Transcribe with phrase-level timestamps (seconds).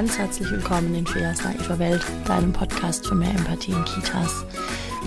[0.00, 4.46] ganz herzlich willkommen in Feas naiver Welt, deinem Podcast für mehr Empathie in Kitas.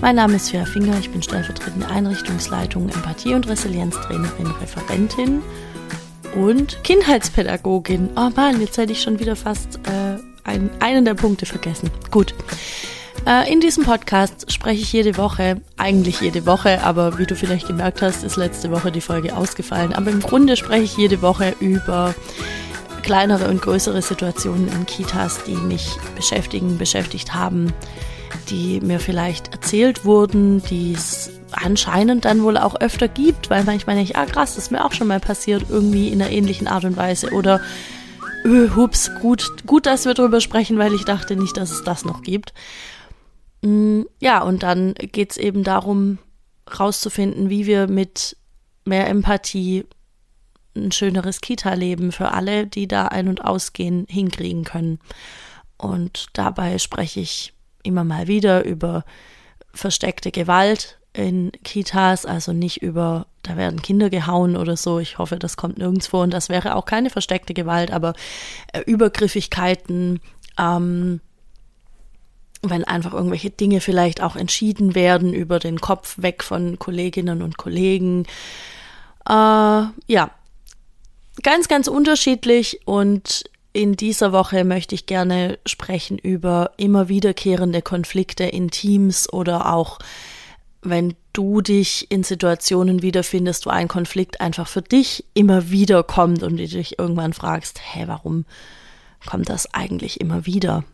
[0.00, 5.42] Mein Name ist Fea Finger, ich bin stellvertretende Einrichtungsleitung, Empathie- und Resilienztrainerin, Referentin
[6.36, 8.10] und Kindheitspädagogin.
[8.14, 11.90] Oh Mann, jetzt hätte ich schon wieder fast äh, ein, einen der Punkte vergessen.
[12.12, 12.32] Gut.
[13.26, 17.66] Äh, in diesem Podcast spreche ich jede Woche, eigentlich jede Woche, aber wie du vielleicht
[17.66, 19.92] gemerkt hast, ist letzte Woche die Folge ausgefallen.
[19.92, 22.14] Aber im Grunde spreche ich jede Woche über
[23.04, 27.72] kleinere und größere Situationen in Kitas, die mich beschäftigen, beschäftigt haben,
[28.48, 33.96] die mir vielleicht erzählt wurden, die es anscheinend dann wohl auch öfter gibt, weil manchmal
[33.96, 36.66] denke ich, ah krass, das ist mir auch schon mal passiert, irgendwie in einer ähnlichen
[36.66, 37.60] Art und Weise oder
[38.44, 42.04] öh, hups, gut, gut, dass wir darüber sprechen, weil ich dachte nicht, dass es das
[42.04, 42.54] noch gibt.
[43.62, 46.18] Mm, ja, und dann geht es eben darum,
[46.78, 48.36] rauszufinden, wie wir mit
[48.84, 49.84] mehr Empathie
[50.76, 54.98] ein schöneres Kita-Leben für alle, die da ein- und ausgehen, hinkriegen können.
[55.76, 59.04] Und dabei spreche ich immer mal wieder über
[59.72, 64.98] versteckte Gewalt in Kitas, also nicht über, da werden Kinder gehauen oder so.
[64.98, 68.14] Ich hoffe, das kommt nirgends vor und das wäre auch keine versteckte Gewalt, aber
[68.72, 70.20] äh, Übergriffigkeiten,
[70.58, 71.20] ähm,
[72.62, 77.58] wenn einfach irgendwelche Dinge vielleicht auch entschieden werden über den Kopf weg von Kolleginnen und
[77.58, 78.24] Kollegen.
[79.28, 80.30] Äh, ja,
[81.42, 88.44] ganz, ganz unterschiedlich und in dieser Woche möchte ich gerne sprechen über immer wiederkehrende Konflikte
[88.44, 89.98] in Teams oder auch
[90.80, 96.42] wenn du dich in Situationen wiederfindest, wo ein Konflikt einfach für dich immer wieder kommt
[96.42, 98.44] und du dich irgendwann fragst, hä, warum
[99.26, 100.84] kommt das eigentlich immer wieder?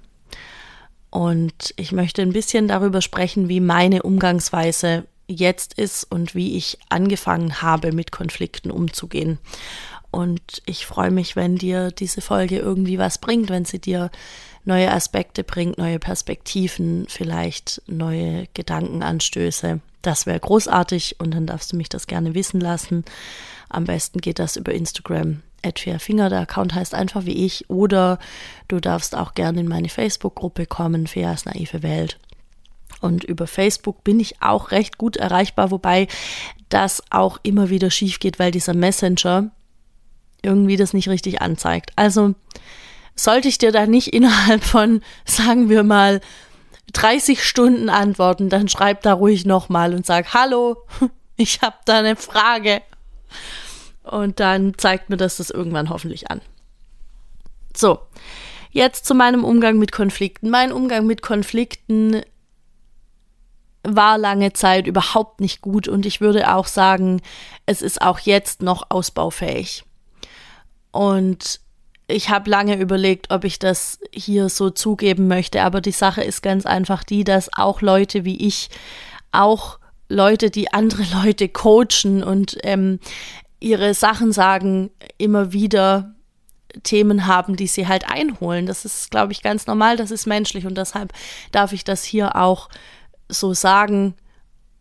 [1.11, 6.79] Und ich möchte ein bisschen darüber sprechen, wie meine Umgangsweise jetzt ist und wie ich
[6.89, 9.39] angefangen habe, mit Konflikten umzugehen.
[10.11, 14.11] Und ich freue mich, wenn dir diese Folge irgendwie was bringt, wenn sie dir
[14.65, 19.81] neue Aspekte bringt, neue Perspektiven, vielleicht neue Gedankenanstöße.
[20.03, 23.05] Das wäre großartig und dann darfst du mich das gerne wissen lassen.
[23.69, 25.43] Am besten geht das über Instagram.
[25.99, 27.69] Finger, der Account heißt einfach wie ich.
[27.69, 28.19] Oder
[28.69, 32.19] du darfst auch gerne in meine Facebook-Gruppe kommen, Feas naive Welt.
[33.01, 36.09] Und über Facebook bin ich auch recht gut erreichbar, wobei
[36.71, 39.51] das auch immer wieder schief geht, weil dieser Messenger,
[40.43, 41.93] irgendwie das nicht richtig anzeigt.
[41.97, 42.35] Also
[43.15, 46.21] sollte ich dir da nicht innerhalb von, sagen wir mal,
[46.93, 50.77] 30 Stunden antworten, dann schreib da ruhig nochmal und sag, hallo,
[51.37, 52.83] ich habe da eine Frage.
[54.03, 56.41] Und dann zeigt mir das das irgendwann hoffentlich an.
[57.77, 58.01] So,
[58.73, 60.51] jetzt zu meinem Umgang mit Konflikten.
[60.51, 62.23] Mein Umgang mit Konflikten
[63.83, 67.23] war lange Zeit überhaupt nicht gut und ich würde auch sagen,
[67.67, 69.85] es ist auch jetzt noch ausbaufähig.
[70.93, 71.61] Und
[72.09, 76.43] ich habe lange überlegt, ob ich das hier so zugeben möchte, aber die Sache ist
[76.43, 78.69] ganz einfach die, dass auch Leute wie ich,
[79.33, 82.99] auch Leute, die andere Leute coachen und ähm,
[83.61, 86.15] ihre Sachen sagen, immer wieder
[86.83, 88.67] Themen haben, die sie halt einholen.
[88.67, 91.13] Das ist, glaube ich, ganz normal, das ist menschlich und deshalb
[91.53, 92.69] darf ich das hier auch
[93.29, 94.15] so sagen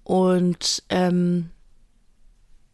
[0.04, 1.52] und ähm,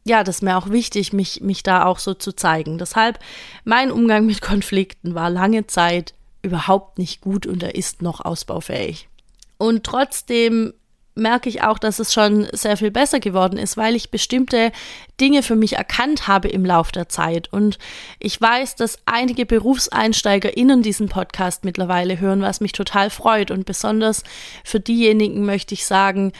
[0.06, 2.78] ja, das ist mir auch wichtig, mich, mich da auch so zu zeigen.
[2.78, 3.20] Deshalb,
[3.64, 9.10] mein Umgang mit Konflikten war lange Zeit überhaupt nicht gut und er ist noch ausbaufähig.
[9.58, 10.74] Und trotzdem
[11.16, 14.72] merke ich auch, dass es schon sehr viel besser geworden ist, weil ich bestimmte
[15.20, 17.52] Dinge für mich erkannt habe im Lauf der Zeit.
[17.52, 17.80] Und
[18.20, 23.50] ich weiß, dass einige BerufseinsteigerInnen diesen Podcast mittlerweile hören, was mich total freut.
[23.50, 24.24] Und besonders
[24.64, 26.34] für diejenigen möchte ich sagen,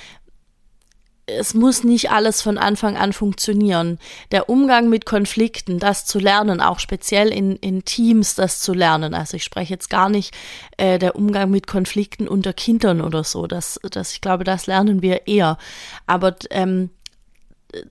[1.28, 4.00] es muss nicht alles von Anfang an funktionieren.
[4.32, 9.14] Der Umgang mit Konflikten, das zu lernen, auch speziell in, in Teams das zu lernen.
[9.14, 10.36] Also ich spreche jetzt gar nicht
[10.78, 13.48] äh, der Umgang mit Konflikten unter Kindern oder so.
[13.48, 15.58] Das, das, ich glaube, das lernen wir eher.
[16.06, 16.92] Aber ähm,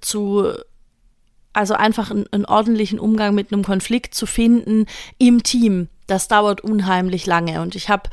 [0.00, 0.53] zu
[1.53, 4.87] also einfach einen, einen ordentlichen Umgang mit einem Konflikt zu finden
[5.19, 7.61] im Team, das dauert unheimlich lange.
[7.61, 8.11] Und ich habe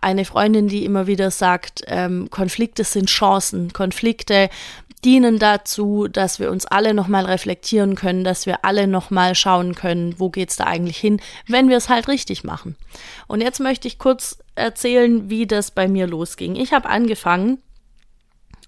[0.00, 3.72] eine Freundin, die immer wieder sagt, ähm, Konflikte sind Chancen.
[3.72, 4.48] Konflikte
[5.04, 10.18] dienen dazu, dass wir uns alle nochmal reflektieren können, dass wir alle nochmal schauen können,
[10.18, 12.76] wo geht's da eigentlich hin, wenn wir es halt richtig machen.
[13.26, 16.56] Und jetzt möchte ich kurz erzählen, wie das bei mir losging.
[16.56, 17.58] Ich habe angefangen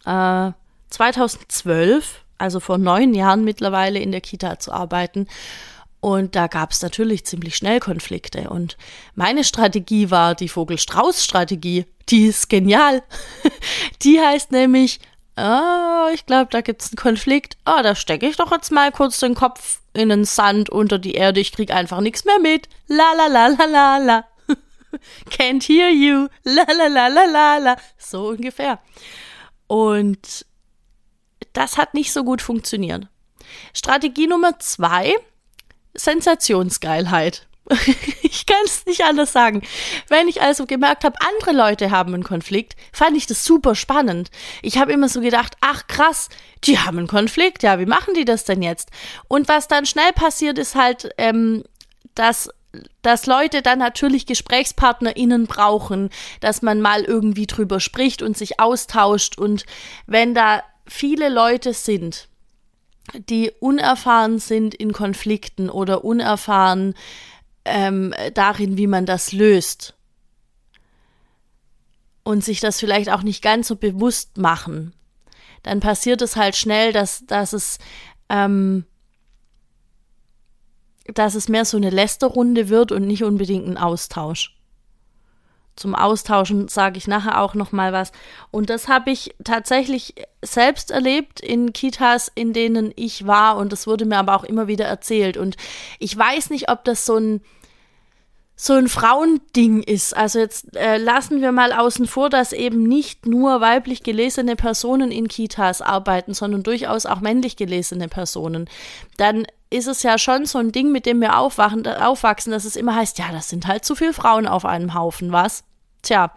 [0.05, 0.51] äh,
[0.91, 5.27] 2012, also vor neun Jahren mittlerweile in der Kita zu arbeiten
[6.07, 8.49] und da gab es natürlich ziemlich schnell Konflikte.
[8.49, 8.77] Und
[9.17, 11.85] meine Strategie war die Vogel-Strauß-Strategie.
[12.11, 13.03] Die ist genial.
[14.03, 15.01] die heißt nämlich,
[15.37, 17.57] oh, ich glaube, da gibt es einen Konflikt.
[17.67, 21.15] Oh, da stecke ich doch jetzt mal kurz den Kopf in den Sand unter die
[21.15, 21.41] Erde.
[21.41, 22.69] Ich krieg einfach nichts mehr mit.
[22.87, 24.25] La la la la la la.
[25.29, 26.29] Can't hear you.
[26.45, 27.77] La la la la la la.
[27.99, 28.79] So ungefähr.
[29.67, 30.47] Und
[31.53, 33.09] das hat nicht so gut funktioniert.
[33.75, 35.13] Strategie Nummer zwei,
[35.97, 37.47] Sensationsgeilheit.
[38.23, 39.63] ich kann es nicht anders sagen.
[40.09, 44.31] Wenn ich also gemerkt habe, andere Leute haben einen Konflikt, fand ich das super spannend.
[44.63, 46.29] Ich habe immer so gedacht, ach krass,
[46.65, 48.91] die haben einen Konflikt, ja, wie machen die das denn jetzt?
[49.27, 51.65] Und was dann schnell passiert, ist halt, ähm,
[52.15, 52.51] dass
[53.01, 56.11] dass Leute dann natürlich GesprächspartnerInnen brauchen,
[56.41, 59.39] dass man mal irgendwie drüber spricht und sich austauscht.
[59.39, 59.65] Und
[60.07, 62.29] wenn da viele Leute sind,
[63.15, 66.95] die unerfahren sind in Konflikten oder unerfahren
[67.65, 69.95] ähm, darin, wie man das löst.
[72.23, 74.93] Und sich das vielleicht auch nicht ganz so bewusst machen.
[75.63, 77.79] Dann passiert es halt schnell, dass, dass es
[78.29, 78.85] ähm,
[81.15, 84.56] dass es mehr so eine Lästerrunde wird und nicht unbedingt ein Austausch.
[85.77, 88.11] Zum Austauschen sage ich nachher auch noch mal was.
[88.51, 93.59] Und das habe ich tatsächlich selbst erlebt in Kitas, in denen ich war.
[93.59, 95.37] Und das wurde mir aber auch immer wieder erzählt.
[95.37, 95.57] Und
[95.99, 97.43] ich weiß nicht, ob das so ein
[98.59, 100.17] so ein Frauending ist.
[100.17, 105.13] Also jetzt äh, lassen wir mal außen vor, dass eben nicht nur weiblich gelesene Personen
[105.13, 108.69] in Kitas arbeiten, sondern durchaus auch männlich gelesene Personen.
[109.19, 112.77] Dann ist es ja schon so ein Ding, mit dem wir aufwachen, aufwachsen, dass es
[112.77, 115.65] immer heißt, ja, das sind halt zu viele Frauen auf einem Haufen, was?
[116.03, 116.33] Tja,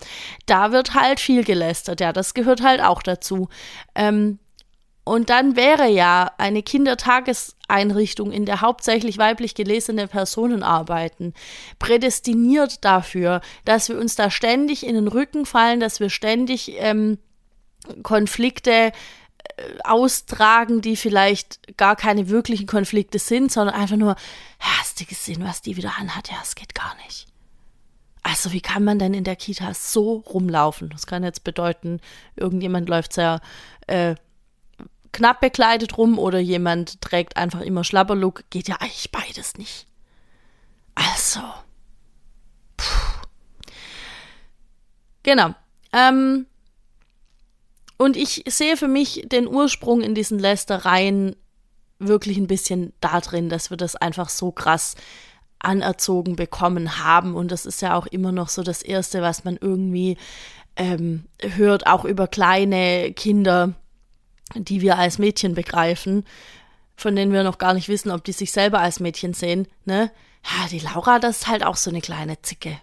[0.45, 3.48] da wird halt viel gelästert, ja, das gehört halt auch dazu.
[3.95, 4.39] Ähm,
[5.04, 11.34] und dann wäre ja eine Kindertageseinrichtung, in der hauptsächlich weiblich gelesene Personen arbeiten,
[11.80, 17.18] prädestiniert dafür, dass wir uns da ständig in den Rücken fallen, dass wir ständig ähm,
[18.04, 18.92] Konflikte äh,
[19.84, 24.16] austragen, die vielleicht gar keine wirklichen Konflikte sind, sondern einfach nur,
[24.60, 26.30] hast du gesehen, was die wieder anhat?
[26.30, 27.25] Ja, es geht gar nicht.
[28.22, 30.90] Also wie kann man denn in der Kita so rumlaufen?
[30.90, 32.00] Das kann jetzt bedeuten,
[32.36, 33.40] irgendjemand läuft sehr
[33.88, 34.16] äh,
[35.12, 39.88] knapp bekleidet rum oder jemand trägt einfach immer Schlabberlook, geht ja eigentlich beides nicht.
[40.96, 41.42] Also.
[42.78, 43.28] Puh.
[45.24, 45.54] Genau.
[45.94, 46.46] Ähm,
[47.98, 51.36] und ich sehe für mich den Ursprung in diesen Lästereien
[52.00, 54.96] wirklich ein bisschen da drin, dass wir das einfach so krass
[55.60, 57.36] anerzogen bekommen haben.
[57.36, 60.18] Und das ist ja auch immer noch so das Erste, was man irgendwie
[60.78, 63.74] ähm, hört, auch über kleine Kinder,
[64.56, 66.25] die wir als Mädchen begreifen,
[66.96, 70.12] von denen wir noch gar nicht wissen, ob die sich selber als Mädchen sehen, ne?
[70.44, 72.80] Ja, die Laura, das ist halt auch so eine kleine Zicke.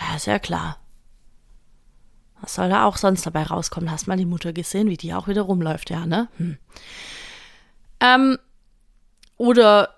[0.00, 0.78] Ja, ist ja klar.
[2.40, 3.90] Was soll da auch sonst dabei rauskommen?
[3.90, 6.28] Hast mal die Mutter gesehen, wie die auch wieder rumläuft, ja, ne?
[6.38, 6.58] Hm.
[8.00, 8.38] Ähm,
[9.36, 9.96] oder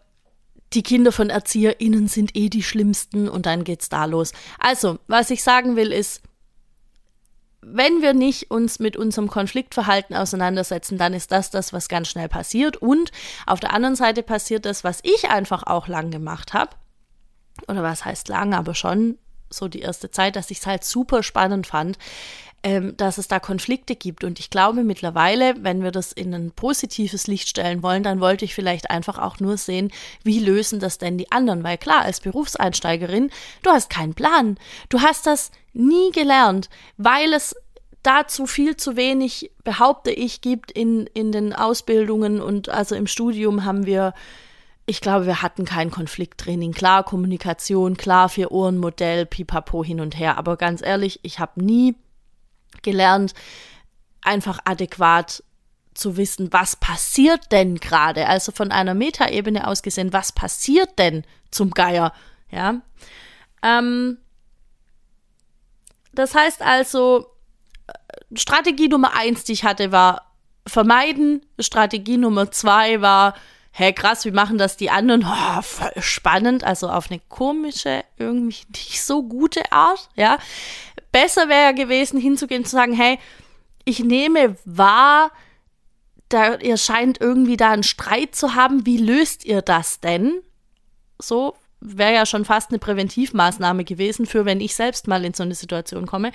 [0.75, 4.33] die Kinder von ErzieherInnen sind eh die schlimmsten und dann geht's da los.
[4.59, 6.23] Also, was ich sagen will, ist,
[7.67, 12.29] wenn wir nicht uns mit unserem Konfliktverhalten auseinandersetzen, dann ist das das, was ganz schnell
[12.29, 12.77] passiert.
[12.77, 13.11] Und
[13.47, 16.71] auf der anderen Seite passiert das, was ich einfach auch lang gemacht habe.
[17.69, 19.19] Oder was heißt lang, aber schon
[19.49, 21.99] so die erste Zeit, dass ich es halt super spannend fand,
[22.65, 24.25] ähm, dass es da Konflikte gibt.
[24.25, 28.47] Und ich glaube mittlerweile, wenn wir das in ein positives Licht stellen wollen, dann wollte
[28.47, 29.93] ich vielleicht einfach auch nur sehen,
[30.23, 31.63] wie lösen das denn die anderen.
[31.63, 33.31] Weil klar, als Berufseinsteigerin,
[33.63, 34.57] du hast keinen Plan.
[34.89, 37.55] Du hast das nie gelernt, weil es
[38.03, 43.67] dazu viel zu wenig, behaupte ich, gibt in, in den Ausbildungen und also im Studium
[43.67, 44.15] haben wir
[44.87, 46.73] ich glaube, wir hatten kein Konflikttraining.
[46.73, 50.37] Klar, Kommunikation, klar, Vier-Ohren-Modell, pipapo hin und her.
[50.37, 51.95] Aber ganz ehrlich, ich habe nie
[52.83, 53.35] gelernt,
[54.23, 55.43] einfach adäquat
[55.95, 58.27] zu wissen, was passiert denn gerade?
[58.27, 62.13] Also von einer Metaebene aus gesehen, was passiert denn zum Geier?
[62.51, 62.81] Ja.
[63.63, 64.19] Ähm,
[66.13, 67.27] das heißt also,
[67.87, 70.33] äh, Strategie Nummer eins, die ich hatte, war
[70.67, 71.45] vermeiden.
[71.61, 73.35] Strategie Nummer zwei war,
[73.71, 75.25] hä, krass, wie machen das die anderen?
[75.57, 80.39] Oh, voll spannend, also auf eine komische, irgendwie nicht so gute Art, ja
[81.15, 83.21] besser wäre gewesen, hinzugehen und zu sagen, hey,
[83.85, 85.31] ich nehme wahr,
[86.29, 88.85] da, ihr scheint irgendwie da einen Streit zu haben.
[88.85, 90.41] Wie löst ihr das denn?
[91.23, 95.45] So wäre ja schon fast eine Präventivmaßnahme gewesen für, wenn ich selbst mal in so
[95.45, 96.33] eine Situation komme.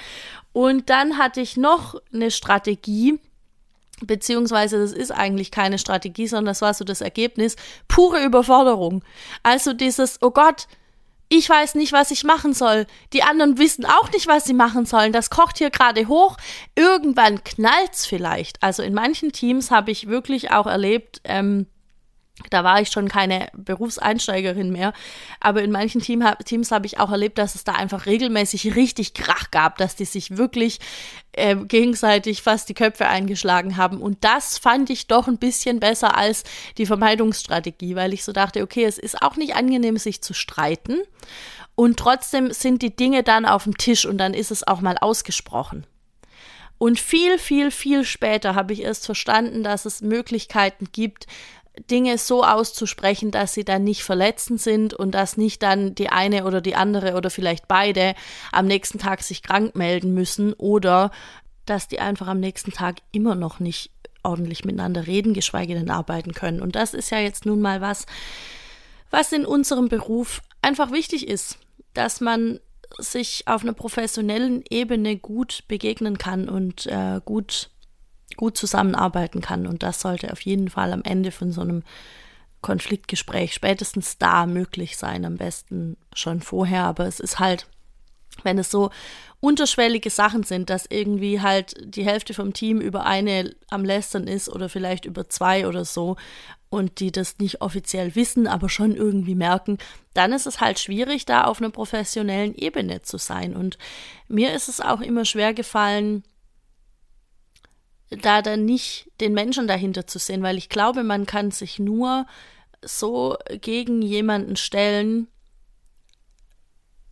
[0.53, 3.19] Und dann hatte ich noch eine Strategie,
[4.01, 7.57] beziehungsweise das ist eigentlich keine Strategie, sondern das war so das Ergebnis,
[7.89, 9.03] pure Überforderung.
[9.43, 10.67] Also dieses, oh Gott,
[11.29, 12.87] ich weiß nicht, was ich machen soll.
[13.13, 15.13] Die anderen wissen auch nicht, was sie machen sollen.
[15.13, 16.37] Das kocht hier gerade hoch.
[16.75, 18.61] Irgendwann knallt's vielleicht.
[18.63, 21.67] Also in manchen Teams habe ich wirklich auch erlebt, ähm,
[22.49, 24.93] Da war ich schon keine Berufseinsteigerin mehr.
[25.39, 29.13] Aber in manchen Team, Teams habe ich auch erlebt, dass es da einfach regelmäßig richtig
[29.13, 30.79] Krach gab, dass die sich wirklich
[31.33, 34.01] äh, gegenseitig fast die Köpfe eingeschlagen haben.
[34.01, 36.43] Und das fand ich doch ein bisschen besser als
[36.77, 40.99] die Vermeidungsstrategie, weil ich so dachte, okay, es ist auch nicht angenehm, sich zu streiten.
[41.75, 44.97] Und trotzdem sind die Dinge dann auf dem Tisch und dann ist es auch mal
[44.97, 45.85] ausgesprochen.
[46.79, 51.27] Und viel, viel, viel später habe ich erst verstanden, dass es Möglichkeiten gibt,
[51.89, 56.45] Dinge so auszusprechen, dass sie dann nicht verletzend sind und dass nicht dann die eine
[56.45, 58.15] oder die andere oder vielleicht beide
[58.51, 61.11] am nächsten Tag sich krank melden müssen oder
[61.65, 63.91] dass die einfach am nächsten Tag immer noch nicht
[64.23, 66.61] ordentlich miteinander reden, geschweige denn arbeiten können.
[66.61, 68.05] Und das ist ja jetzt nun mal was,
[69.11, 71.57] was in unserem Beruf einfach wichtig ist,
[71.93, 72.59] dass man
[72.97, 77.69] sich auf einer professionellen Ebene gut begegnen kann und äh, gut
[78.39, 79.67] gut zusammenarbeiten kann.
[79.67, 81.83] Und das sollte auf jeden Fall am Ende von so einem
[82.61, 86.85] Konfliktgespräch spätestens da möglich sein, am besten schon vorher.
[86.85, 87.67] Aber es ist halt,
[88.43, 88.91] wenn es so
[89.41, 94.47] unterschwellige Sachen sind, dass irgendwie halt die Hälfte vom Team über eine am Lästern ist
[94.47, 96.15] oder vielleicht über zwei oder so
[96.69, 99.79] und die das nicht offiziell wissen, aber schon irgendwie merken,
[100.13, 103.53] dann ist es halt schwierig, da auf einer professionellen Ebene zu sein.
[103.53, 103.77] Und
[104.29, 106.23] mir ist es auch immer schwer gefallen,
[108.09, 112.25] da dann nicht den Menschen dahinter zu sehen, weil ich glaube, man kann sich nur
[112.83, 115.27] so gegen jemanden stellen,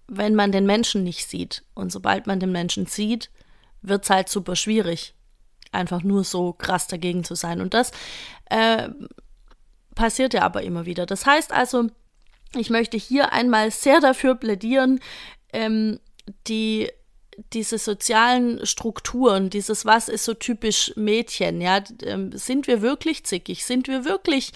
[0.08, 1.64] wenn man den Menschen nicht sieht.
[1.74, 3.30] Und sobald man den Menschen sieht,
[3.82, 5.14] wird es halt super schwierig,
[5.72, 7.62] einfach nur so krass dagegen zu sein.
[7.62, 7.92] Und das
[8.50, 8.90] äh,
[9.96, 11.06] passiert ja aber immer wieder.
[11.06, 11.90] Das heißt also,
[12.56, 15.00] ich möchte hier einmal sehr dafür plädieren,
[15.52, 16.00] ähm,
[16.48, 16.90] die
[17.54, 23.64] diese sozialen Strukturen, dieses was ist so typisch Mädchen, ja, ähm, sind wir wirklich zickig?
[23.64, 24.54] Sind wir wirklich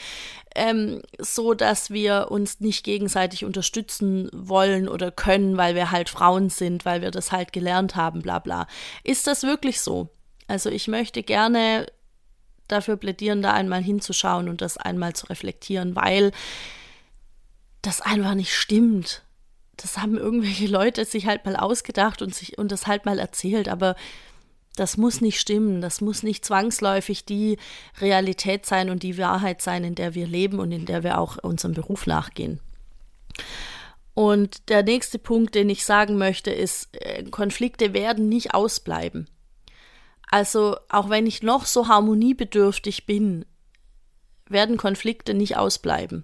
[0.56, 6.50] ähm, so, dass wir uns nicht gegenseitig unterstützen wollen oder können, weil wir halt Frauen
[6.50, 8.68] sind, weil wir das halt gelernt haben, bla bla.
[9.04, 10.10] Ist das wirklich so?
[10.48, 11.86] Also ich möchte gerne
[12.68, 16.32] dafür plädieren, da einmal hinzuschauen und das einmal zu reflektieren, weil
[17.82, 19.24] das einfach nicht stimmt
[19.82, 23.68] das haben irgendwelche Leute sich halt mal ausgedacht und sich und das halt mal erzählt,
[23.70, 23.96] aber
[24.76, 27.58] das muss nicht stimmen, das muss nicht zwangsläufig die
[28.00, 31.38] Realität sein und die Wahrheit sein, in der wir leben und in der wir auch
[31.38, 32.60] unserem Beruf nachgehen.
[34.14, 39.30] Und der nächste Punkt, den ich sagen möchte, ist, äh, Konflikte werden nicht ausbleiben.
[40.30, 43.46] Also auch wenn ich noch so harmoniebedürftig bin,
[44.48, 46.24] werden Konflikte nicht ausbleiben.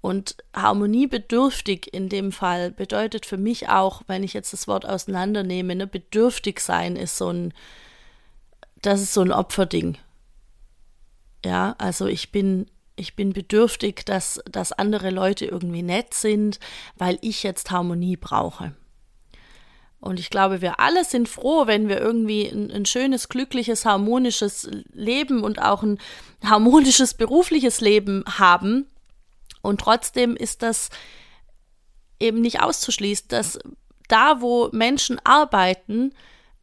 [0.00, 5.74] Und harmoniebedürftig in dem Fall bedeutet für mich auch, wenn ich jetzt das Wort auseinandernehme,
[5.74, 7.52] ne, bedürftig sein ist so ein,
[8.80, 9.98] das ist so ein Opferding.
[11.44, 12.66] Ja, also ich bin,
[12.96, 16.60] ich bin bedürftig, dass, dass andere Leute irgendwie nett sind,
[16.96, 18.74] weil ich jetzt Harmonie brauche.
[20.00, 24.70] Und ich glaube, wir alle sind froh, wenn wir irgendwie ein, ein, schönes, glückliches, harmonisches
[24.92, 25.98] Leben und auch ein
[26.42, 28.86] harmonisches berufliches Leben haben.
[29.62, 30.90] Und trotzdem ist das
[32.18, 33.58] eben nicht auszuschließen, dass
[34.08, 36.12] da, wo Menschen arbeiten,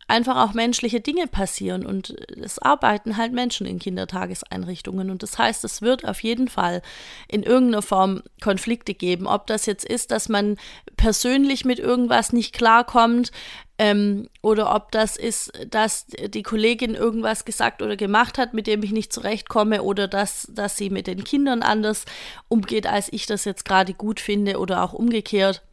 [0.08, 5.64] einfach auch menschliche Dinge passieren und es arbeiten halt Menschen in Kindertageseinrichtungen und das heißt,
[5.66, 6.82] es wird auf jeden Fall
[7.28, 10.58] in irgendeiner Form Konflikte geben, ob das jetzt ist, dass man
[10.96, 13.32] persönlich mit irgendwas nicht klarkommt
[13.78, 18.82] ähm, oder ob das ist, dass die Kollegin irgendwas gesagt oder gemacht hat, mit dem
[18.84, 22.06] ich nicht zurechtkomme oder dass, dass sie mit den Kindern anders
[22.48, 25.64] umgeht, als ich das jetzt gerade gut finde oder auch umgekehrt.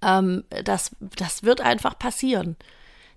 [0.00, 2.56] Ähm, das, das wird einfach passieren.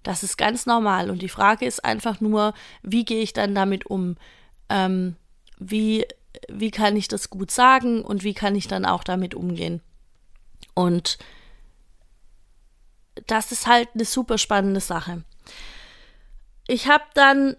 [0.04, 1.10] Das ist ganz normal.
[1.10, 4.16] Und die Frage ist einfach nur, wie gehe ich dann damit um?
[4.70, 5.16] Ähm,
[5.58, 6.06] wie,
[6.48, 9.82] wie kann ich das gut sagen und wie kann ich dann auch damit umgehen?
[10.74, 11.18] Und
[13.28, 15.24] das ist halt eine super spannende Sache.
[16.68, 17.58] Ich habe dann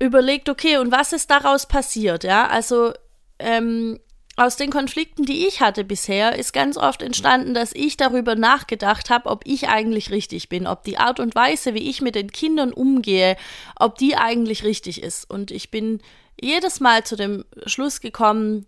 [0.00, 2.24] überlegt, okay, und was ist daraus passiert?
[2.24, 2.92] Ja, also
[3.38, 3.98] ähm,
[4.38, 9.10] aus den Konflikten, die ich hatte bisher, ist ganz oft entstanden, dass ich darüber nachgedacht
[9.10, 12.30] habe, ob ich eigentlich richtig bin, ob die Art und Weise, wie ich mit den
[12.30, 13.36] Kindern umgehe,
[13.76, 15.28] ob die eigentlich richtig ist.
[15.28, 16.00] Und ich bin
[16.40, 18.66] jedes Mal zu dem Schluss gekommen,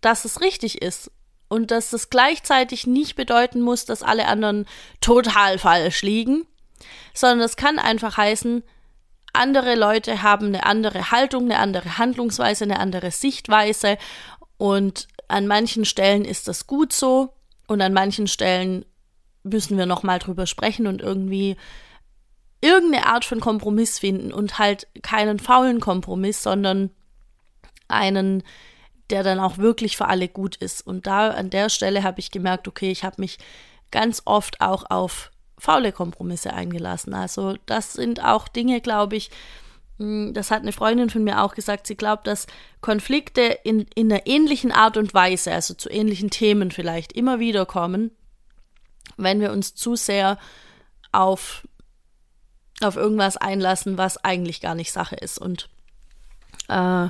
[0.00, 1.10] dass es richtig ist.
[1.48, 4.66] Und dass es gleichzeitig nicht bedeuten muss, dass alle anderen
[5.00, 6.46] total falsch liegen,
[7.12, 8.62] sondern es kann einfach heißen,
[9.34, 13.98] andere Leute haben eine andere Haltung, eine andere Handlungsweise, eine andere Sichtweise
[14.56, 17.32] und an manchen Stellen ist das gut so
[17.66, 18.84] und an manchen Stellen
[19.42, 21.56] müssen wir nochmal drüber sprechen und irgendwie
[22.60, 26.90] irgendeine Art von Kompromiss finden und halt keinen faulen Kompromiss, sondern
[27.88, 28.42] einen,
[29.10, 30.86] der dann auch wirklich für alle gut ist.
[30.86, 33.38] Und da an der Stelle habe ich gemerkt, okay, ich habe mich
[33.90, 37.12] ganz oft auch auf faule Kompromisse eingelassen.
[37.12, 39.30] Also das sind auch Dinge, glaube ich,
[39.98, 42.46] das hat eine Freundin von mir auch gesagt, sie glaubt, dass
[42.80, 47.64] Konflikte in, in einer ähnlichen Art und Weise, also zu ähnlichen Themen vielleicht, immer wieder
[47.64, 48.10] kommen,
[49.16, 50.38] wenn wir uns zu sehr
[51.12, 51.66] auf,
[52.80, 55.38] auf irgendwas einlassen, was eigentlich gar nicht Sache ist.
[55.38, 55.68] Und
[56.68, 57.08] äh,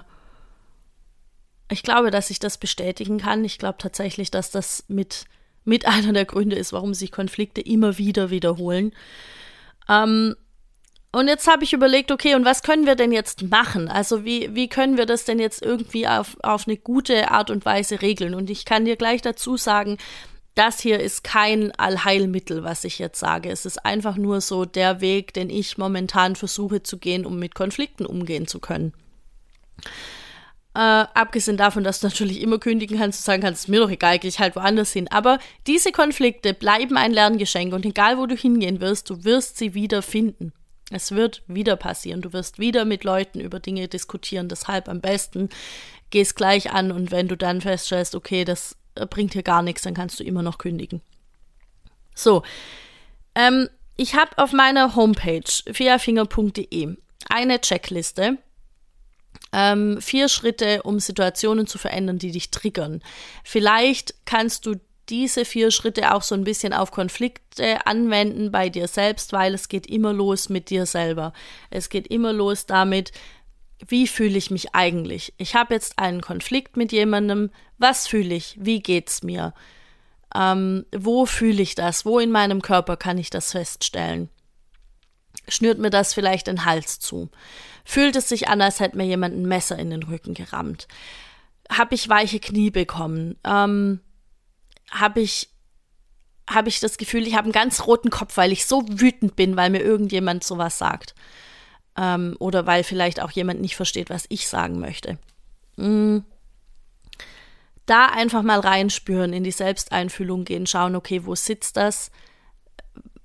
[1.70, 3.44] ich glaube, dass ich das bestätigen kann.
[3.44, 5.24] Ich glaube tatsächlich, dass das mit,
[5.64, 8.92] mit einer der Gründe ist, warum sich Konflikte immer wieder wiederholen.
[9.88, 10.36] Ähm,
[11.14, 13.88] und jetzt habe ich überlegt, okay, und was können wir denn jetzt machen?
[13.88, 17.64] Also wie, wie können wir das denn jetzt irgendwie auf, auf eine gute Art und
[17.64, 18.34] Weise regeln?
[18.34, 19.98] Und ich kann dir gleich dazu sagen,
[20.54, 23.50] das hier ist kein Allheilmittel, was ich jetzt sage.
[23.50, 27.54] Es ist einfach nur so der Weg, den ich momentan versuche zu gehen, um mit
[27.54, 28.92] Konflikten umgehen zu können.
[30.74, 33.90] Äh, abgesehen davon, dass du natürlich immer kündigen kannst, du sagen kannst, ist mir doch
[33.90, 35.06] egal, gehe ich halt woanders hin.
[35.10, 39.74] Aber diese Konflikte bleiben ein Lerngeschenk und egal wo du hingehen wirst, du wirst sie
[39.74, 40.52] wieder finden.
[40.94, 42.22] Es wird wieder passieren.
[42.22, 44.48] Du wirst wieder mit Leuten über Dinge diskutieren.
[44.48, 45.48] Deshalb am besten
[46.10, 48.76] geh es gleich an und wenn du dann feststellst, okay, das
[49.10, 51.00] bringt hier gar nichts, dann kannst du immer noch kündigen.
[52.14, 52.44] So,
[53.34, 56.96] ähm, ich habe auf meiner Homepage fiafinger.de
[57.28, 58.38] eine Checkliste.
[59.52, 63.02] Ähm, vier Schritte, um Situationen zu verändern, die dich triggern.
[63.42, 64.76] Vielleicht kannst du
[65.08, 69.68] diese vier Schritte auch so ein bisschen auf Konflikte anwenden bei dir selbst, weil es
[69.68, 71.32] geht immer los mit dir selber.
[71.70, 73.12] Es geht immer los damit,
[73.86, 75.34] wie fühle ich mich eigentlich?
[75.36, 77.50] Ich habe jetzt einen Konflikt mit jemandem.
[77.78, 78.56] Was fühle ich?
[78.58, 79.52] Wie geht's mir?
[80.34, 82.04] Ähm, wo fühle ich das?
[82.06, 84.30] Wo in meinem Körper kann ich das feststellen?
[85.48, 87.30] Schnürt mir das vielleicht den Hals zu?
[87.84, 90.88] Fühlt es sich an, als hätte mir jemand ein Messer in den Rücken gerammt?
[91.70, 93.36] Habe ich weiche Knie bekommen?
[93.44, 94.00] Ähm,
[94.94, 95.50] habe ich
[96.48, 99.56] habe ich das Gefühl, ich habe einen ganz roten Kopf, weil ich so wütend bin,
[99.56, 101.14] weil mir irgendjemand sowas sagt.
[101.96, 105.18] Ähm, oder weil vielleicht auch jemand nicht versteht, was ich sagen möchte.
[105.76, 106.18] Mm.
[107.86, 112.10] Da einfach mal reinspüren, in die Selbsteinfühlung gehen, schauen, okay, wo sitzt das?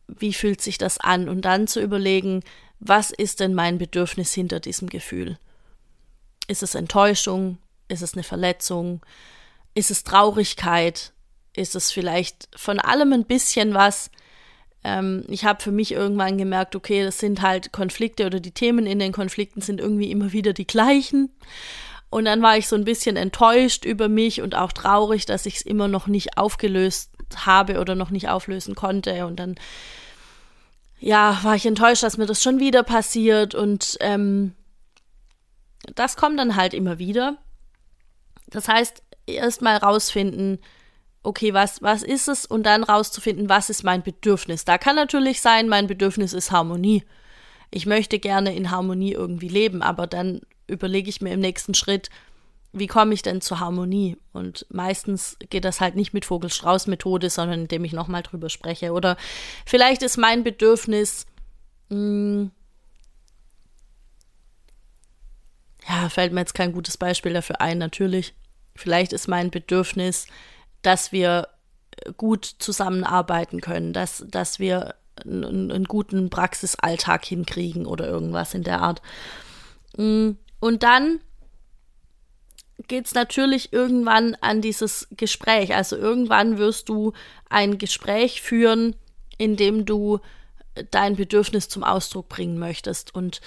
[0.08, 1.30] Wie fühlt sich das an?
[1.30, 2.44] Und dann zu überlegen,
[2.80, 5.38] was ist denn mein Bedürfnis hinter diesem Gefühl?
[6.48, 7.58] Ist es Enttäuschung?
[7.88, 9.02] Ist es eine Verletzung?
[9.76, 11.14] Ist es Traurigkeit?
[11.56, 14.12] Ist es vielleicht von allem ein bisschen was.
[14.84, 18.86] Ähm, ich habe für mich irgendwann gemerkt, okay, das sind halt Konflikte oder die Themen
[18.86, 21.32] in den Konflikten sind irgendwie immer wieder die gleichen.
[22.10, 25.58] Und dann war ich so ein bisschen enttäuscht über mich und auch traurig, dass ich
[25.58, 29.28] es immer noch nicht aufgelöst habe oder noch nicht auflösen konnte.
[29.28, 29.56] Und dann,
[31.00, 33.54] ja, war ich enttäuscht, dass mir das schon wieder passiert.
[33.54, 34.56] Und ähm,
[35.96, 37.38] das kommt dann halt immer wieder.
[38.48, 40.60] Das heißt, erst mal rausfinden,
[41.24, 42.46] okay, was, was ist es?
[42.46, 44.66] Und dann rauszufinden, was ist mein Bedürfnis.
[44.66, 47.04] Da kann natürlich sein, mein Bedürfnis ist Harmonie.
[47.72, 52.10] Ich möchte gerne in Harmonie irgendwie leben, aber dann überlege ich mir im nächsten Schritt,
[52.72, 54.18] wie komme ich denn zur Harmonie?
[54.32, 58.92] Und meistens geht das halt nicht mit Vogel-Strauß-Methode, sondern indem ich nochmal drüber spreche.
[58.92, 59.18] Oder
[59.66, 61.26] vielleicht ist mein Bedürfnis,
[61.90, 62.52] mh, hm,
[65.88, 68.36] ja, fällt mir jetzt kein gutes Beispiel dafür ein, natürlich.
[68.76, 70.28] Vielleicht ist mein Bedürfnis,
[70.82, 71.48] dass wir
[72.18, 78.82] gut zusammenarbeiten können, dass, dass wir einen, einen guten Praxisalltag hinkriegen oder irgendwas in der
[78.82, 79.02] Art.
[79.98, 81.20] Mm, und dann
[82.88, 85.76] geht es natürlich irgendwann an dieses Gespräch.
[85.76, 87.14] Also irgendwann wirst du
[87.50, 88.96] ein Gespräch führen,
[89.38, 90.20] in dem du
[90.92, 93.14] dein Bedürfnis zum Ausdruck bringen möchtest.
[93.14, 93.42] Und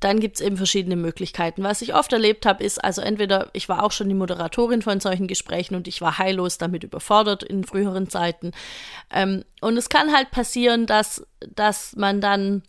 [0.00, 1.62] dann gibt es eben verschiedene Möglichkeiten.
[1.62, 5.00] Was ich oft erlebt habe, ist also entweder, ich war auch schon die Moderatorin von
[5.00, 8.52] solchen Gesprächen und ich war heillos damit überfordert in früheren Zeiten.
[9.10, 12.62] Ähm, und es kann halt passieren, dass, dass man dann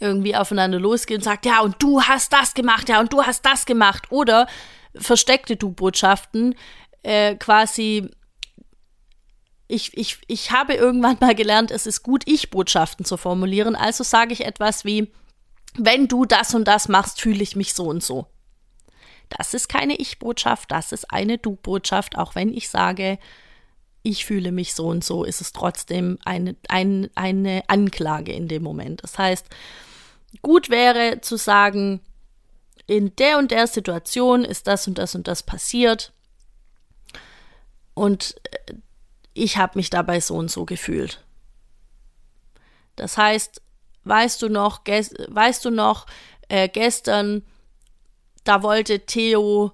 [0.00, 3.46] irgendwie aufeinander losgeht und sagt, ja, und du hast das gemacht, ja, und du hast
[3.46, 4.10] das gemacht.
[4.10, 4.48] Oder
[4.96, 6.56] versteckte Du-Botschaften,
[7.02, 8.10] äh, quasi
[9.68, 13.76] ich, ich, ich habe irgendwann mal gelernt, es ist gut, Ich-Botschaften zu formulieren.
[13.76, 15.12] Also sage ich etwas wie,
[15.78, 18.26] wenn du das und das machst, fühle ich mich so und so.
[19.28, 22.16] Das ist keine Ich-Botschaft, das ist eine Du-Botschaft.
[22.16, 23.18] Auch wenn ich sage,
[24.02, 28.62] ich fühle mich so und so, ist es trotzdem eine, ein, eine Anklage in dem
[28.62, 29.02] Moment.
[29.02, 29.46] Das heißt,
[30.42, 32.00] gut wäre zu sagen,
[32.86, 36.12] in der und der Situation ist das und das und das passiert
[37.94, 38.74] und äh,
[39.34, 41.22] ich habe mich dabei so und so gefühlt.
[42.96, 43.60] Das heißt,
[44.04, 46.06] Weißt du noch, weißt du noch,
[46.48, 47.42] äh, gestern,
[48.44, 49.72] da wollte Theo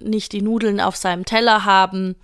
[0.00, 2.16] nicht die Nudeln auf seinem Teller haben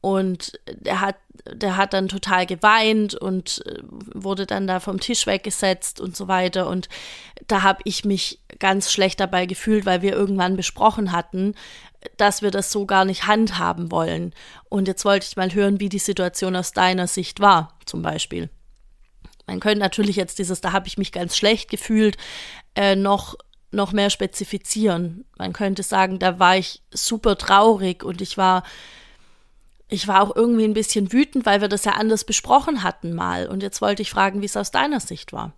[0.00, 1.16] und er hat,
[1.50, 6.28] der hat dann total geweint und äh, wurde dann da vom Tisch weggesetzt und so
[6.28, 6.68] weiter.
[6.68, 6.88] Und
[7.46, 11.54] da habe ich mich ganz schlecht dabei gefühlt, weil wir irgendwann besprochen hatten,
[12.16, 14.34] dass wir das so gar nicht handhaben wollen.
[14.68, 18.50] Und jetzt wollte ich mal hören, wie die Situation aus deiner Sicht war, zum Beispiel.
[19.52, 22.16] Man könnte natürlich jetzt dieses, da habe ich mich ganz schlecht gefühlt,
[22.74, 23.36] äh, noch
[23.70, 25.24] noch mehr spezifizieren.
[25.38, 28.64] Man könnte sagen, da war ich super traurig und ich war
[29.88, 33.46] ich war auch irgendwie ein bisschen wütend, weil wir das ja anders besprochen hatten mal.
[33.46, 35.52] Und jetzt wollte ich fragen, wie es aus deiner Sicht war.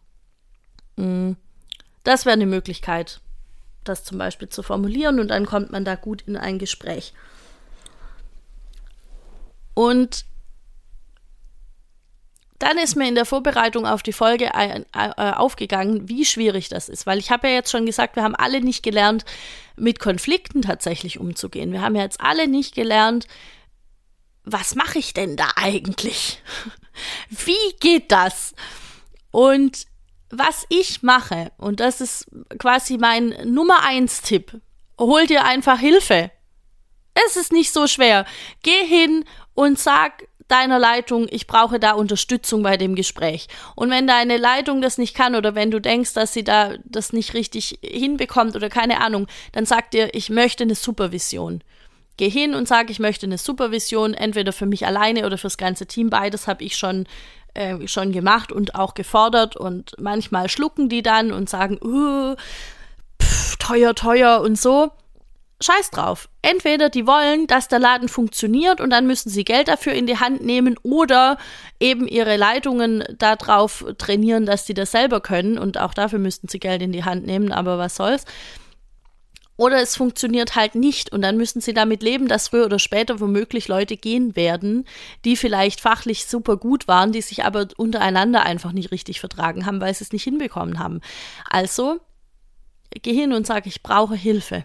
[0.96, 1.36] Hm,
[2.02, 3.20] das wäre eine Möglichkeit,
[3.84, 7.14] das zum Beispiel zu formulieren und dann kommt man da gut in ein Gespräch.
[9.74, 10.24] Und
[12.64, 17.04] dann ist mir in der Vorbereitung auf die Folge äh, aufgegangen, wie schwierig das ist,
[17.04, 19.26] weil ich habe ja jetzt schon gesagt, wir haben alle nicht gelernt,
[19.76, 21.72] mit Konflikten tatsächlich umzugehen.
[21.72, 23.26] Wir haben ja jetzt alle nicht gelernt,
[24.44, 26.42] was mache ich denn da eigentlich?
[27.28, 28.54] Wie geht das?
[29.30, 29.86] Und
[30.30, 32.26] was ich mache, und das ist
[32.58, 34.58] quasi mein Nummer eins Tipp,
[34.98, 36.30] hol dir einfach Hilfe.
[37.26, 38.24] Es ist nicht so schwer.
[38.62, 43.48] Geh hin und sag deiner Leitung, ich brauche da Unterstützung bei dem Gespräch.
[43.74, 47.12] Und wenn deine Leitung das nicht kann oder wenn du denkst, dass sie da das
[47.12, 51.62] nicht richtig hinbekommt oder keine Ahnung, dann sag dir, ich möchte eine Supervision.
[52.16, 55.86] Geh hin und sag, ich möchte eine Supervision, entweder für mich alleine oder fürs ganze
[55.86, 56.10] Team.
[56.10, 57.06] Beides habe ich schon,
[57.54, 59.56] äh, schon gemacht und auch gefordert.
[59.56, 62.36] Und manchmal schlucken die dann und sagen, uh,
[63.20, 64.92] pff, teuer, teuer und so.
[65.64, 66.28] Scheiß drauf.
[66.42, 70.18] Entweder die wollen, dass der Laden funktioniert und dann müssen sie Geld dafür in die
[70.18, 71.38] Hand nehmen oder
[71.80, 76.58] eben ihre Leitungen darauf trainieren, dass sie das selber können und auch dafür müssten sie
[76.58, 78.26] Geld in die Hand nehmen, aber was soll's.
[79.56, 83.20] Oder es funktioniert halt nicht und dann müssen sie damit leben, dass früher oder später
[83.20, 84.84] womöglich Leute gehen werden,
[85.24, 89.80] die vielleicht fachlich super gut waren, die sich aber untereinander einfach nicht richtig vertragen haben,
[89.80, 91.00] weil sie es nicht hinbekommen haben.
[91.48, 92.00] Also
[92.90, 94.64] geh hin und sag, ich brauche Hilfe.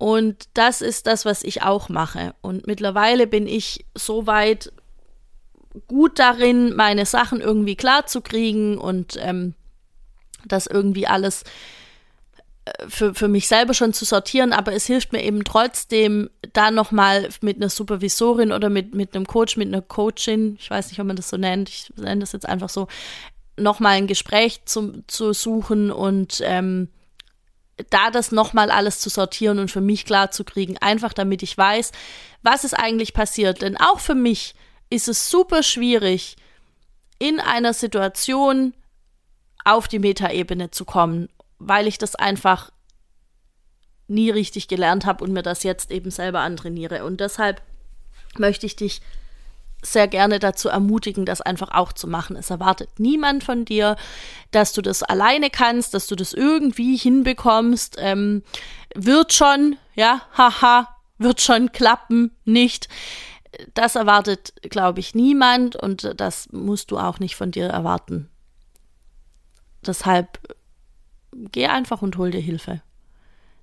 [0.00, 2.34] Und das ist das, was ich auch mache.
[2.40, 4.72] Und mittlerweile bin ich so weit
[5.88, 9.52] gut darin, meine Sachen irgendwie klar zu kriegen und ähm,
[10.46, 11.44] das irgendwie alles
[12.88, 17.28] für, für mich selber schon zu sortieren, aber es hilft mir eben trotzdem, da nochmal
[17.42, 21.06] mit einer Supervisorin oder mit, mit einem Coach, mit einer Coachin, ich weiß nicht, ob
[21.08, 22.88] man das so nennt, ich nenne das jetzt einfach so,
[23.58, 26.88] nochmal ein Gespräch zu, zu suchen und ähm,
[27.90, 31.56] da das nochmal alles zu sortieren und für mich klar zu kriegen, einfach damit ich
[31.56, 31.92] weiß,
[32.42, 33.62] was ist eigentlich passiert.
[33.62, 34.54] Denn auch für mich
[34.90, 36.36] ist es super schwierig,
[37.18, 38.74] in einer Situation
[39.64, 41.28] auf die Metaebene zu kommen
[41.60, 42.72] weil ich das einfach
[44.08, 47.04] nie richtig gelernt habe und mir das jetzt eben selber antrainiere.
[47.04, 47.62] Und deshalb
[48.36, 49.02] möchte ich dich
[49.82, 52.36] sehr gerne dazu ermutigen, das einfach auch zu machen.
[52.36, 53.96] Es erwartet niemand von dir,
[54.50, 57.96] dass du das alleine kannst, dass du das irgendwie hinbekommst.
[57.98, 58.42] Ähm,
[58.94, 60.88] wird schon, ja, haha,
[61.18, 62.88] wird schon klappen, nicht.
[63.74, 68.28] Das erwartet, glaube ich, niemand und das musst du auch nicht von dir erwarten.
[69.84, 70.38] Deshalb
[71.32, 72.82] geh einfach und hol dir Hilfe.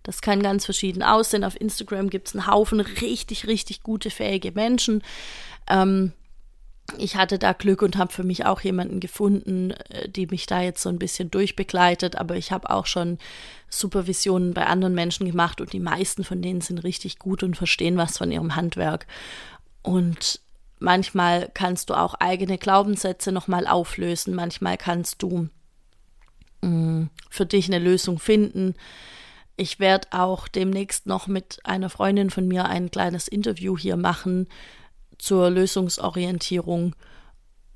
[0.08, 1.44] Das kann ganz verschieden aussehen.
[1.44, 5.04] Auf Instagram gibt es einen Haufen richtig, richtig gute, fähige Menschen.
[5.70, 6.14] Ähm,
[6.98, 10.62] ich hatte da Glück und habe für mich auch jemanden gefunden, äh, die mich da
[10.62, 12.16] jetzt so ein bisschen durchbegleitet.
[12.16, 13.20] Aber ich habe auch schon
[13.70, 17.98] Supervisionen bei anderen Menschen gemacht und die meisten von denen sind richtig gut und verstehen
[17.98, 19.06] was von ihrem Handwerk.
[19.84, 20.40] Und
[20.80, 24.34] manchmal kannst du auch eigene Glaubenssätze nochmal auflösen.
[24.34, 25.50] Manchmal kannst du
[26.62, 28.76] Mm, für dich eine Lösung finden.
[29.58, 34.48] Ich werde auch demnächst noch mit einer Freundin von mir ein kleines Interview hier machen
[35.18, 36.96] zur Lösungsorientierung.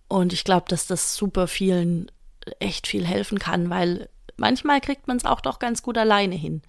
[0.08, 2.12] Und ich glaube, dass das super vielen
[2.60, 6.62] echt viel helfen kann, weil manchmal kriegt man es auch doch ganz gut alleine hin.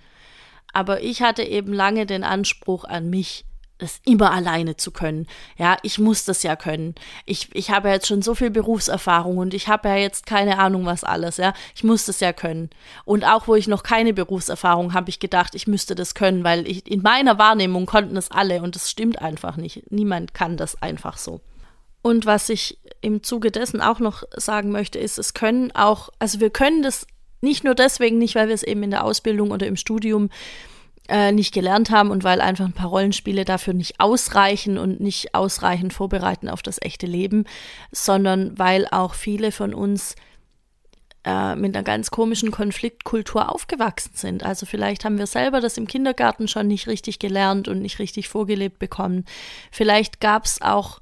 [0.72, 3.44] Aber ich hatte eben lange den Anspruch an mich,
[3.83, 5.27] das immer alleine zu können.
[5.59, 6.95] Ja, ich muss das ja können.
[7.27, 10.59] Ich, ich habe ja jetzt schon so viel Berufserfahrung und ich habe ja jetzt keine
[10.59, 11.53] Ahnung was alles, ja.
[11.75, 12.71] Ich muss das ja können.
[13.05, 16.66] Und auch wo ich noch keine Berufserfahrung habe ich gedacht, ich müsste das können, weil
[16.66, 19.90] ich, in meiner Wahrnehmung konnten es alle und das stimmt einfach nicht.
[19.90, 21.40] Niemand kann das einfach so.
[22.03, 26.40] Und was ich im Zuge dessen auch noch sagen möchte, ist, es können auch, also
[26.40, 27.07] wir können das
[27.40, 30.31] nicht nur deswegen nicht, weil wir es eben in der Ausbildung oder im Studium
[31.09, 35.35] äh, nicht gelernt haben und weil einfach ein paar Rollenspiele dafür nicht ausreichen und nicht
[35.35, 37.45] ausreichend vorbereiten auf das echte Leben,
[37.91, 40.15] sondern weil auch viele von uns
[41.25, 44.43] äh, mit einer ganz komischen Konfliktkultur aufgewachsen sind.
[44.43, 48.29] Also vielleicht haben wir selber das im Kindergarten schon nicht richtig gelernt und nicht richtig
[48.29, 49.25] vorgelebt bekommen.
[49.71, 51.02] Vielleicht gab es auch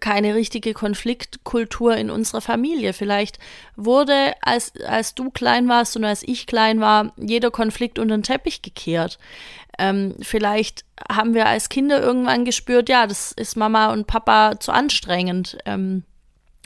[0.00, 2.92] keine richtige Konfliktkultur in unserer Familie.
[2.92, 3.38] Vielleicht
[3.76, 8.22] wurde, als, als du klein warst und als ich klein war, jeder Konflikt unter den
[8.22, 9.18] Teppich gekehrt.
[9.78, 14.72] Ähm, vielleicht haben wir als Kinder irgendwann gespürt, ja, das ist Mama und Papa zu
[14.72, 15.56] anstrengend.
[15.64, 16.04] Ähm,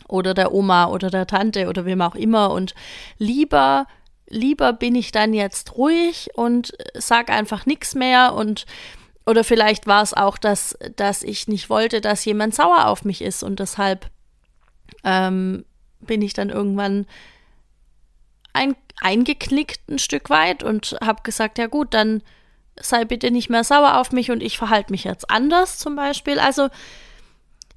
[0.08, 2.50] oder der Oma oder der Tante oder wem auch immer.
[2.50, 2.74] Und
[3.18, 3.86] lieber,
[4.28, 8.66] lieber bin ich dann jetzt ruhig und sag einfach nichts mehr und
[9.26, 13.22] oder vielleicht war es auch, dass, dass ich nicht wollte, dass jemand sauer auf mich
[13.22, 14.10] ist und deshalb
[15.02, 15.64] ähm,
[16.00, 17.06] bin ich dann irgendwann
[18.52, 22.22] ein, eingeknickt ein Stück weit und habe gesagt, ja gut, dann
[22.80, 26.38] sei bitte nicht mehr sauer auf mich und ich verhalte mich jetzt anders zum Beispiel.
[26.38, 26.68] Also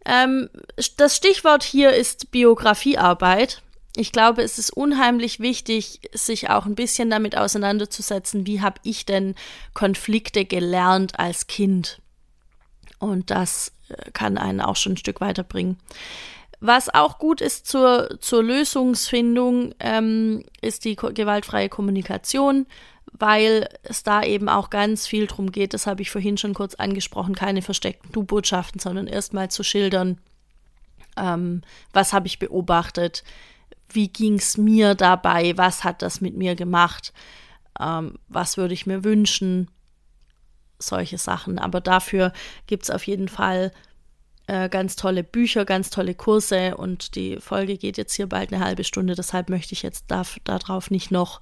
[0.05, 0.49] ähm,
[0.97, 3.61] das Stichwort hier ist Biografiearbeit.
[3.97, 9.05] Ich glaube, es ist unheimlich wichtig, sich auch ein bisschen damit auseinanderzusetzen, wie habe ich
[9.05, 9.33] denn
[9.73, 11.99] Konflikte gelernt als Kind.
[12.99, 15.77] Und das äh, kann einen auch schon ein Stück weiterbringen.
[16.59, 22.67] Was auch gut ist zur, zur Lösungsfindung, ähm, ist die gewaltfreie Kommunikation
[23.19, 26.75] weil es da eben auch ganz viel drum geht, das habe ich vorhin schon kurz
[26.75, 30.19] angesprochen, keine versteckten Du-Botschaften, sondern erstmal zu schildern,
[31.15, 31.61] ähm,
[31.93, 33.23] was habe ich beobachtet,
[33.89, 37.13] wie ging es mir dabei, was hat das mit mir gemacht,
[37.79, 39.69] ähm, was würde ich mir wünschen,
[40.79, 41.59] solche Sachen.
[41.59, 42.33] Aber dafür
[42.67, 43.71] gibt es auf jeden Fall
[44.47, 48.63] äh, ganz tolle Bücher, ganz tolle Kurse und die Folge geht jetzt hier bald eine
[48.63, 50.05] halbe Stunde, deshalb möchte ich jetzt
[50.43, 51.41] darauf nicht noch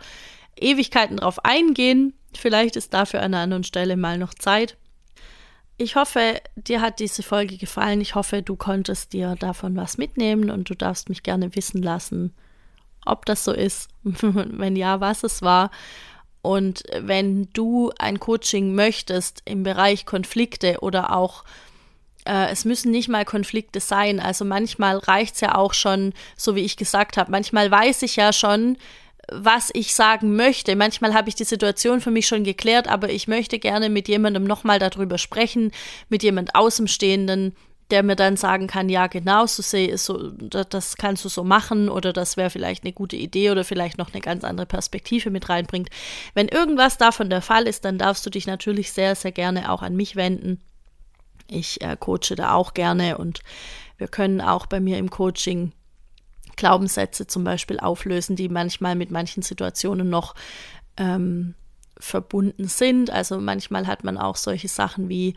[0.55, 2.13] Ewigkeiten drauf eingehen.
[2.35, 4.77] Vielleicht ist dafür an einer anderen Stelle mal noch Zeit.
[5.77, 7.99] Ich hoffe, dir hat diese Folge gefallen.
[7.99, 12.33] Ich hoffe, du konntest dir davon was mitnehmen und du darfst mich gerne wissen lassen,
[13.05, 13.89] ob das so ist.
[14.03, 15.71] wenn ja, was es war.
[16.41, 21.43] Und wenn du ein Coaching möchtest im Bereich Konflikte oder auch
[22.25, 24.19] äh, es müssen nicht mal Konflikte sein.
[24.19, 27.31] Also manchmal reicht es ja auch schon, so wie ich gesagt habe.
[27.31, 28.77] Manchmal weiß ich ja schon,
[29.31, 30.75] was ich sagen möchte.
[30.75, 34.43] Manchmal habe ich die Situation für mich schon geklärt, aber ich möchte gerne mit jemandem
[34.43, 35.71] nochmal darüber sprechen,
[36.09, 37.55] mit jemand Außenstehenden,
[37.91, 42.13] der mir dann sagen kann, ja, genau, so, so das kannst du so machen oder
[42.13, 45.89] das wäre vielleicht eine gute Idee oder vielleicht noch eine ganz andere Perspektive mit reinbringt.
[46.33, 49.83] Wenn irgendwas davon der Fall ist, dann darfst du dich natürlich sehr, sehr gerne auch
[49.83, 50.61] an mich wenden.
[51.47, 53.41] Ich äh, coache da auch gerne und
[53.97, 55.71] wir können auch bei mir im Coaching
[56.55, 60.35] Glaubenssätze zum Beispiel auflösen, die manchmal mit manchen Situationen noch
[60.97, 61.55] ähm,
[61.97, 63.09] verbunden sind.
[63.09, 65.35] Also manchmal hat man auch solche Sachen wie,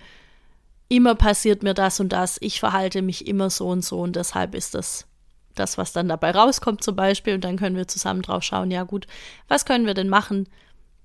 [0.89, 4.55] immer passiert mir das und das, ich verhalte mich immer so und so und deshalb
[4.55, 5.07] ist das
[5.55, 8.85] das, was dann dabei rauskommt zum Beispiel und dann können wir zusammen drauf schauen, ja
[8.85, 9.07] gut,
[9.49, 10.49] was können wir denn machen,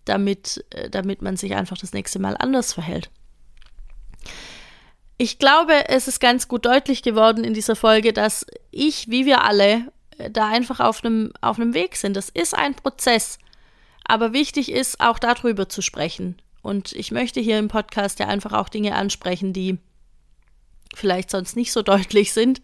[0.06, 3.10] damit, äh, damit man sich einfach das nächste Mal anders verhält.
[5.18, 9.44] Ich glaube, es ist ganz gut deutlich geworden in dieser Folge, dass ich, wie wir
[9.44, 9.92] alle,
[10.32, 12.16] da einfach auf einem, auf einem Weg sind.
[12.16, 13.40] Das ist ein Prozess.
[14.06, 16.38] Aber wichtig ist, auch darüber zu sprechen.
[16.62, 19.78] Und ich möchte hier im Podcast ja einfach auch Dinge ansprechen, die
[20.94, 22.62] vielleicht sonst nicht so deutlich sind.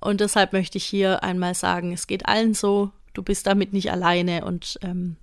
[0.00, 3.90] Und deshalb möchte ich hier einmal sagen, es geht allen so, du bist damit nicht
[3.90, 5.16] alleine und ähm,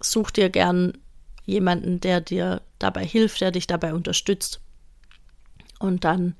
[0.00, 0.98] such dir gern
[1.44, 4.60] jemanden, der dir dabei hilft, der dich dabei unterstützt.
[5.78, 6.34] Und dann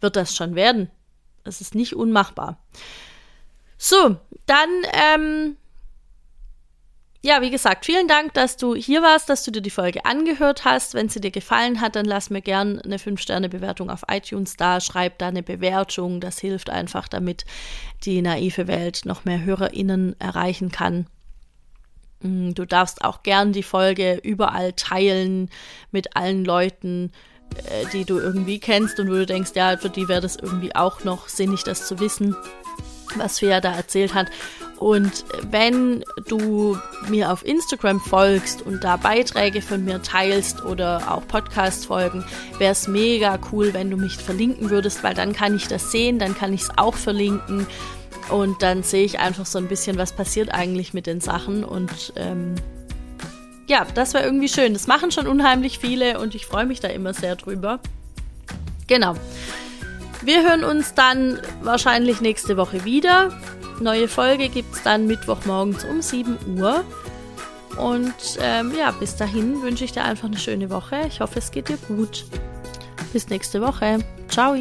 [0.00, 0.90] wird das schon werden.
[1.44, 2.58] Es ist nicht unmachbar.
[3.84, 4.14] So,
[4.46, 5.56] dann, ähm,
[7.20, 10.64] ja, wie gesagt, vielen Dank, dass du hier warst, dass du dir die Folge angehört
[10.64, 10.94] hast.
[10.94, 14.80] Wenn sie dir gefallen hat, dann lass mir gern eine 5-Sterne-Bewertung auf iTunes da.
[14.80, 16.20] Schreib da eine Bewertung.
[16.20, 17.44] Das hilft einfach, damit
[18.04, 21.08] die naive Welt noch mehr HörerInnen erreichen kann.
[22.20, 25.50] Mm, du darfst auch gern die Folge überall teilen
[25.90, 27.10] mit allen Leuten,
[27.56, 30.72] äh, die du irgendwie kennst und wo du denkst, ja, für die wäre das irgendwie
[30.76, 32.36] auch noch sinnig, das zu wissen
[33.18, 34.28] was Fia da erzählt hat.
[34.78, 36.76] Und wenn du
[37.08, 42.24] mir auf Instagram folgst und da Beiträge von mir teilst oder auch Podcast-Folgen,
[42.58, 46.18] wäre es mega cool, wenn du mich verlinken würdest, weil dann kann ich das sehen,
[46.18, 47.66] dann kann ich es auch verlinken
[48.28, 52.12] und dann sehe ich einfach so ein bisschen, was passiert eigentlich mit den Sachen und
[52.16, 52.54] ähm,
[53.68, 54.72] ja, das wäre irgendwie schön.
[54.72, 57.80] Das machen schon unheimlich viele und ich freue mich da immer sehr drüber.
[58.86, 59.14] Genau.
[60.24, 63.36] Wir hören uns dann wahrscheinlich nächste Woche wieder.
[63.80, 66.84] Neue Folge gibt es dann Mittwochmorgens um 7 Uhr.
[67.76, 71.00] Und ähm, ja, bis dahin wünsche ich dir einfach eine schöne Woche.
[71.08, 72.24] Ich hoffe, es geht dir gut.
[73.12, 73.98] Bis nächste Woche.
[74.28, 74.54] Ciao.